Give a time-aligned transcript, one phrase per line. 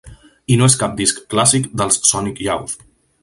[0.53, 2.77] I no és cap disc clàssic dels Sonic Youth.